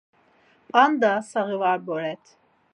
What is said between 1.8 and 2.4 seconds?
boret.